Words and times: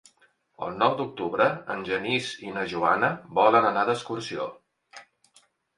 El 0.67 0.71
nou 0.83 0.95
d'octubre 1.01 1.47
en 1.75 1.85
Genís 1.91 2.31
i 2.49 2.57
na 2.57 2.65
Joana 2.75 3.13
volen 3.41 3.71
anar 3.73 3.87
d'excursió. 3.91 4.51